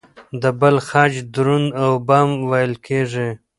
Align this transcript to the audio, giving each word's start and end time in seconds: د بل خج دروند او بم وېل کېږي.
د 0.41 0.43
بل 0.59 0.75
خج 0.87 1.13
دروند 1.33 1.67
او 1.83 1.91
بم 2.07 2.29
وېل 2.49 2.73
کېږي. 2.85 3.29